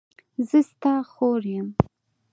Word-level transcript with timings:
زه 0.47 0.59
ستا 0.69 0.93
خور 1.11 1.41
یم. 1.53 1.67